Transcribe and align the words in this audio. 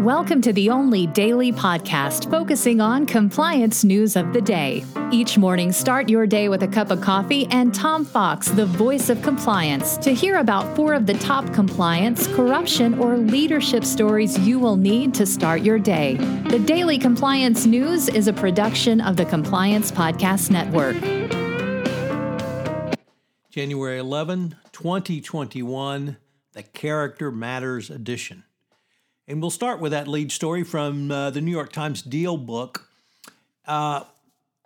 Welcome 0.00 0.40
to 0.42 0.52
the 0.54 0.70
only 0.70 1.08
daily 1.08 1.52
podcast 1.52 2.30
focusing 2.30 2.80
on 2.80 3.04
compliance 3.04 3.84
news 3.84 4.16
of 4.16 4.32
the 4.32 4.40
day. 4.40 4.82
Each 5.12 5.36
morning, 5.36 5.72
start 5.72 6.08
your 6.08 6.26
day 6.26 6.48
with 6.48 6.62
a 6.62 6.68
cup 6.68 6.90
of 6.90 7.02
coffee 7.02 7.46
and 7.50 7.74
Tom 7.74 8.06
Fox, 8.06 8.48
the 8.48 8.64
voice 8.64 9.10
of 9.10 9.20
compliance, 9.20 9.98
to 9.98 10.14
hear 10.14 10.38
about 10.38 10.74
four 10.74 10.94
of 10.94 11.04
the 11.04 11.12
top 11.12 11.52
compliance, 11.52 12.26
corruption, 12.28 12.98
or 12.98 13.18
leadership 13.18 13.84
stories 13.84 14.38
you 14.38 14.58
will 14.58 14.76
need 14.76 15.12
to 15.12 15.26
start 15.26 15.60
your 15.60 15.78
day. 15.78 16.14
The 16.48 16.60
Daily 16.60 16.96
Compliance 16.96 17.66
News 17.66 18.08
is 18.08 18.26
a 18.26 18.32
production 18.32 19.02
of 19.02 19.18
the 19.18 19.26
Compliance 19.26 19.92
Podcast 19.92 20.50
Network. 20.50 20.96
January 23.50 23.98
11, 23.98 24.56
2021, 24.72 26.16
the 26.54 26.62
Character 26.62 27.30
Matters 27.30 27.90
Edition. 27.90 28.44
And 29.30 29.40
we'll 29.40 29.50
start 29.50 29.78
with 29.78 29.92
that 29.92 30.08
lead 30.08 30.32
story 30.32 30.64
from 30.64 31.08
uh, 31.12 31.30
the 31.30 31.40
New 31.40 31.52
York 31.52 31.70
Times 31.70 32.02
DealBook 32.02 32.80
uh, 33.64 34.02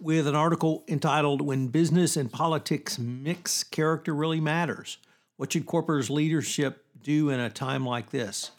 with 0.00 0.27
an 0.27 0.34
article 0.34 0.84
entitled 0.88 1.42
When 1.42 1.68
Business 1.68 2.16
and 2.16 2.32
Politics 2.32 2.98
Mix, 2.98 3.62
Character 3.62 4.14
Really 4.14 4.40
Matters. 4.40 4.96
What 5.37 5.52
should 5.52 5.66
corporate 5.66 6.09
leadership 6.09 6.82
do 7.02 7.28
in 7.28 7.40
a 7.40 7.50
time 7.50 7.84
like 7.84 8.09
this? 8.09 8.52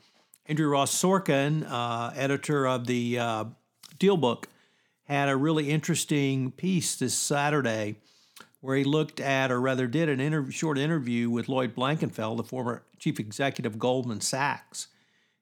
Andrew 0.45 0.70
Ross 0.70 0.94
Sorkin, 0.94 1.66
uh, 1.68 2.12
editor 2.16 2.67
of 2.67 2.86
the 2.86 3.17
uh, 3.17 3.45
DealBook, 3.98 4.44
had 5.06 5.28
a 5.28 5.36
really 5.36 5.72
interesting 5.72 6.52
piece 6.52 6.95
this 6.98 7.16
Saturday 7.16 7.95
where 8.62 8.78
he 8.78 8.84
looked 8.84 9.20
at, 9.20 9.52
or 9.52 9.59
rather 9.59 9.88
did, 9.88 10.09
an 10.09 10.52
short 10.52 10.78
interview 10.78 11.31
with 11.31 11.50
Lloyd 11.50 11.73
Blankfein, 11.73 12.38
the 12.38 12.44
former 12.44 12.84
chief 13.00 13.20
executive 13.20 13.73
of 13.73 13.80
Goldman 13.80 14.22
Sachs. 14.22 14.90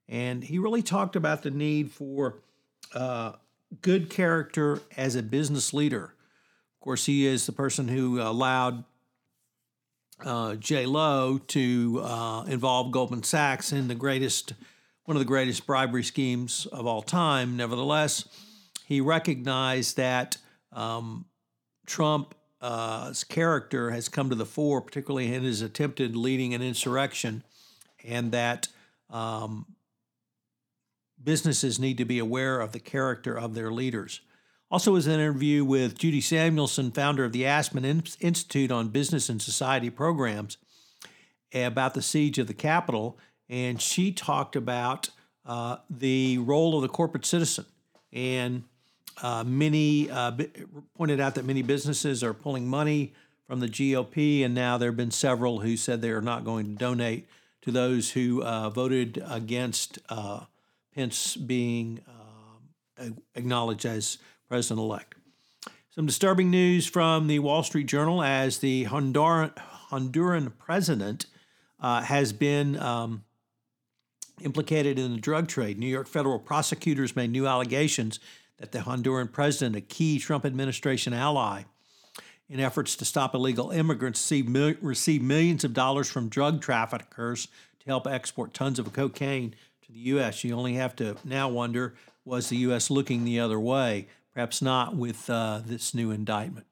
And 0.08 0.44
he 0.44 0.60
really 0.60 0.82
talked 0.82 1.16
about 1.16 1.44
the 1.44 1.52
need 1.52 1.92
for 1.92 2.36
uh, 2.94 3.34
good 3.82 4.10
character 4.10 4.82
as 4.98 5.16
a 5.16 5.24
business 5.24 5.74
leader. 5.74 6.04
Of 6.04 6.80
course, 6.82 7.06
he 7.06 7.26
is 7.26 7.46
the 7.46 7.52
person 7.52 7.88
who 7.88 8.22
allowed 8.22 8.84
uh, 10.22 10.52
Jho 10.52 10.88
Low 10.88 11.38
to 11.38 12.02
uh, 12.04 12.44
involve 12.44 12.92
Goldman 12.92 13.24
Sachs 13.24 13.72
in 13.72 13.88
the 13.88 13.96
greatest, 13.96 14.54
one 15.06 15.18
of 15.18 15.20
the 15.20 15.26
greatest 15.26 15.66
bribery 15.66 16.04
schemes 16.04 16.66
of 16.68 16.86
all 16.86 17.02
time. 17.02 17.58
Nevertheless, 17.58 18.26
he 18.86 19.02
recognized 19.02 19.98
that 19.98 20.38
um, 20.72 21.26
Trump's 21.86 22.36
uh, 22.62 23.14
character 23.28 23.92
has 23.92 24.08
come 24.08 24.30
to 24.30 24.36
the 24.36 24.46
fore, 24.46 24.82
particularly 24.82 25.34
in 25.34 25.44
his 25.44 25.62
attempted 25.62 26.16
leading 26.16 26.54
an 26.54 26.62
insurrection, 26.62 27.44
and 28.06 28.32
that 28.32 28.68
um, 29.10 29.66
businesses 31.24 31.80
need 31.80 31.98
to 31.98 32.06
be 32.06 32.20
aware 32.20 32.60
of 32.60 32.72
the 32.72 32.80
character 32.80 33.38
of 33.38 33.54
their 33.54 33.72
leaders. 33.72 34.22
Also, 34.70 34.92
was 34.92 35.06
an 35.06 35.14
interview 35.14 35.64
with 35.64 35.98
Judy 35.98 36.20
Samuelson, 36.20 36.92
founder 36.92 37.26
of 37.26 37.32
the 37.32 37.46
Aspen 37.46 37.86
Institute 37.86 38.72
on 38.72 38.90
Business 38.90 39.30
and 39.30 39.42
Society 39.42 39.90
Programs, 39.90 40.58
about 41.54 41.94
the 41.94 42.02
siege 42.02 42.40
of 42.40 42.48
the 42.48 42.54
Capitol, 42.54 43.20
and 43.48 43.80
she 43.80 44.12
talked 44.12 44.56
about 44.56 45.10
uh, 45.46 45.78
the 45.90 46.40
role 46.40 46.76
of 46.76 46.82
the 46.82 46.88
corporate 46.88 47.26
citizen. 47.26 47.66
And 48.12 48.64
uh, 49.22 49.44
many 49.44 50.10
uh, 50.10 50.32
pointed 50.98 51.20
out 51.20 51.36
that 51.36 51.46
many 51.46 51.62
businesses 51.62 52.24
are 52.24 52.34
pulling 52.34 52.68
money 52.68 53.14
from 53.46 53.60
the 53.60 53.68
GOP, 53.68 54.44
and 54.44 54.56
now 54.56 54.78
there 54.78 54.90
have 54.90 54.98
been 54.98 55.12
several 55.12 55.60
who 55.60 55.78
said 55.78 56.02
they 56.02 56.10
are 56.10 56.22
not 56.22 56.46
going 56.46 56.66
to 56.66 56.72
donate 56.72 57.28
to 57.62 57.72
those 57.72 58.12
who 58.12 58.42
uh, 58.42 58.70
voted 58.70 59.24
against 59.30 60.00
uh, 60.10 60.42
Pence 60.96 61.36
being 61.36 62.02
um, 62.08 63.18
acknowledged 63.36 63.86
as 63.86 64.18
president 64.48 64.80
elect. 64.80 65.16
Some 65.90 66.06
disturbing 66.06 66.50
news 66.50 66.88
from 66.88 67.28
the 67.28 67.40
Wall 67.40 67.64
Street 67.64 67.88
Journal 67.88 68.24
as 68.24 68.60
the 68.60 68.86
Honduran, 68.86 69.54
Honduran 69.90 70.52
president 70.58 71.28
uh, 71.80 72.02
has 72.02 72.34
been 72.34 72.80
um, 72.80 73.24
implicated 74.42 74.98
in 74.98 75.14
the 75.14 75.20
drug 75.20 75.48
trade. 75.48 75.78
New 75.78 75.88
York 75.88 76.08
federal 76.08 76.40
prosecutors 76.40 77.16
made 77.16 77.32
new 77.32 77.48
allegations 77.48 78.20
that 78.58 78.72
the 78.72 78.80
Honduran 78.80 79.32
president, 79.32 79.76
a 79.76 79.82
key 79.82 80.20
Trump 80.20 80.46
administration 80.46 81.14
ally, 81.14 81.64
in 82.50 82.60
efforts 82.60 82.96
to 82.96 83.06
stop 83.06 83.34
illegal 83.34 83.72
immigrants, 83.72 84.32
received 84.32 85.24
millions 85.24 85.64
of 85.64 85.74
dollars 85.74 86.10
from 86.10 86.30
drug 86.30 86.62
traffickers 86.62 87.48
to 87.80 87.86
help 87.86 88.08
export 88.08 88.54
tons 88.54 88.80
of 88.80 88.94
cocaine 88.94 89.56
the 89.94 90.00
U.S. 90.00 90.44
You 90.44 90.56
only 90.56 90.74
have 90.74 90.96
to 90.98 91.16
now 91.24 91.50
wonder 91.50 91.96
was 92.26 92.50
the 92.50 92.58
U.S. 92.58 92.90
looking 92.90 93.26
the 93.26 93.40
other 93.40 93.60
way? 93.60 94.08
Perhaps 94.34 94.62
not 94.62 94.96
with 94.96 95.30
uh, 95.30 95.62
this 95.66 95.94
new 95.94 96.10
indictment. 96.10 96.66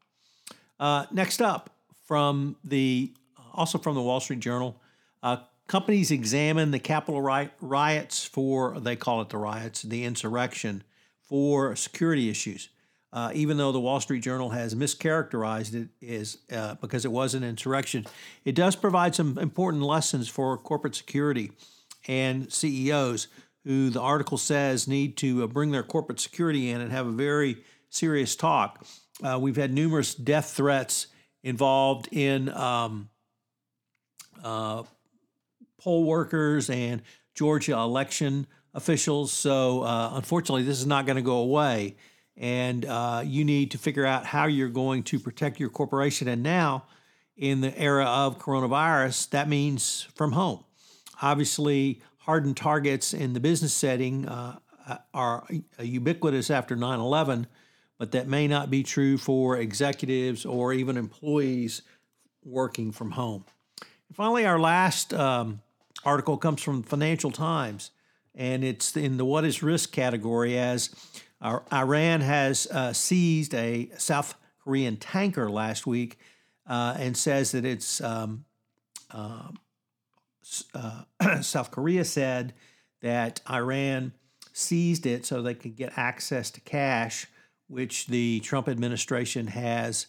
Uh, 0.79 1.05
next 1.11 1.41
up, 1.41 1.69
from 2.07 2.55
the 2.63 3.13
also 3.53 3.77
from 3.77 3.95
the 3.95 4.01
Wall 4.01 4.19
Street 4.19 4.39
Journal, 4.39 4.81
uh, 5.21 5.37
companies 5.67 6.09
examine 6.09 6.71
the 6.71 6.79
Capitol 6.79 7.21
riots 7.21 8.25
for 8.25 8.79
they 8.79 8.95
call 8.95 9.21
it 9.21 9.29
the 9.29 9.37
riots, 9.37 9.83
the 9.83 10.03
insurrection 10.03 10.83
for 11.21 11.75
security 11.75 12.29
issues. 12.29 12.69
Uh, 13.13 13.29
even 13.33 13.57
though 13.57 13.73
the 13.73 13.79
Wall 13.79 13.99
Street 13.99 14.23
Journal 14.23 14.51
has 14.51 14.73
mischaracterized 14.73 15.75
it 15.75 15.89
is 15.99 16.37
uh, 16.51 16.75
because 16.75 17.03
it 17.03 17.11
was 17.11 17.35
an 17.35 17.43
insurrection, 17.43 18.05
it 18.45 18.55
does 18.55 18.75
provide 18.75 19.13
some 19.13 19.37
important 19.37 19.83
lessons 19.83 20.29
for 20.29 20.57
corporate 20.57 20.95
security 20.95 21.51
and 22.07 22.51
CEOs 22.51 23.27
who 23.63 23.89
the 23.89 24.01
article 24.01 24.37
says 24.37 24.87
need 24.87 25.17
to 25.17 25.43
uh, 25.43 25.47
bring 25.47 25.71
their 25.71 25.83
corporate 25.83 26.19
security 26.19 26.69
in 26.69 26.81
and 26.81 26.91
have 26.91 27.07
a 27.07 27.11
very 27.11 27.57
serious 27.89 28.35
talk. 28.35 28.85
Uh, 29.23 29.37
we've 29.39 29.55
had 29.55 29.71
numerous 29.71 30.15
death 30.15 30.51
threats 30.51 31.07
involved 31.43 32.07
in 32.11 32.49
um, 32.49 33.09
uh, 34.43 34.83
poll 35.79 36.05
workers 36.05 36.69
and 36.69 37.01
Georgia 37.35 37.73
election 37.73 38.47
officials. 38.73 39.31
So, 39.31 39.83
uh, 39.83 40.11
unfortunately, 40.13 40.63
this 40.63 40.79
is 40.79 40.87
not 40.87 41.05
going 41.05 41.17
to 41.17 41.21
go 41.21 41.37
away. 41.37 41.97
And 42.37 42.85
uh, 42.85 43.23
you 43.25 43.43
need 43.43 43.71
to 43.71 43.77
figure 43.77 44.05
out 44.05 44.25
how 44.25 44.45
you're 44.45 44.69
going 44.69 45.03
to 45.03 45.19
protect 45.19 45.59
your 45.59 45.69
corporation. 45.69 46.27
And 46.27 46.41
now, 46.41 46.85
in 47.35 47.61
the 47.61 47.77
era 47.77 48.05
of 48.05 48.39
coronavirus, 48.39 49.29
that 49.31 49.47
means 49.47 50.07
from 50.15 50.31
home. 50.31 50.63
Obviously, 51.21 52.01
hardened 52.19 52.57
targets 52.57 53.13
in 53.13 53.33
the 53.33 53.39
business 53.39 53.73
setting 53.73 54.27
uh, 54.27 54.57
are 55.13 55.45
ubiquitous 55.79 56.49
after 56.49 56.75
9 56.75 56.99
11, 56.99 57.47
but 57.97 58.11
that 58.11 58.27
may 58.27 58.47
not 58.47 58.69
be 58.69 58.83
true 58.83 59.17
for 59.17 59.57
executives 59.57 60.45
or 60.45 60.73
even 60.73 60.97
employees 60.97 61.81
working 62.43 62.91
from 62.91 63.11
home. 63.11 63.45
And 64.07 64.15
finally, 64.15 64.45
our 64.45 64.59
last 64.59 65.13
um, 65.13 65.61
article 66.03 66.37
comes 66.37 66.61
from 66.61 66.83
Financial 66.83 67.31
Times, 67.31 67.91
and 68.33 68.63
it's 68.63 68.97
in 68.97 69.17
the 69.17 69.25
what 69.25 69.45
is 69.45 69.61
risk 69.61 69.91
category 69.91 70.57
as 70.57 70.89
Iran 71.41 72.21
has 72.21 72.67
uh, 72.67 72.93
seized 72.93 73.53
a 73.55 73.89
South 73.97 74.35
Korean 74.63 74.97
tanker 74.97 75.49
last 75.49 75.87
week 75.87 76.17
uh, 76.67 76.95
and 76.97 77.17
says 77.17 77.51
that 77.51 77.65
it's 77.65 77.99
um, 78.01 78.45
uh, 79.09 79.49
uh, 80.73 81.03
South 81.41 81.71
Korea 81.71 82.05
said 82.05 82.53
that 83.01 83.41
Iran 83.49 84.13
seized 84.53 85.05
it 85.05 85.25
so 85.25 85.41
they 85.41 85.53
could 85.53 85.75
get 85.75 85.97
access 85.97 86.51
to 86.51 86.61
cash, 86.61 87.27
which 87.67 88.07
the 88.07 88.39
Trump 88.41 88.67
administration 88.67 89.47
has 89.47 90.07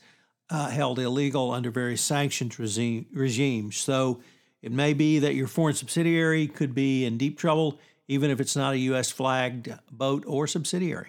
uh, 0.50 0.68
held 0.68 0.98
illegal 0.98 1.50
under 1.50 1.70
various 1.70 2.02
sanctions 2.02 2.58
regime, 2.58 3.06
regimes. 3.12 3.76
So 3.76 4.20
it 4.60 4.72
may 4.72 4.92
be 4.92 5.18
that 5.20 5.34
your 5.34 5.46
foreign 5.48 5.74
subsidiary 5.74 6.46
could 6.46 6.74
be 6.74 7.04
in 7.04 7.18
deep 7.18 7.38
trouble, 7.38 7.78
even 8.08 8.30
if 8.30 8.40
it's 8.40 8.56
not 8.56 8.74
a 8.74 8.78
U.S. 8.78 9.10
flagged 9.10 9.72
boat 9.90 10.24
or 10.26 10.46
subsidiary. 10.46 11.08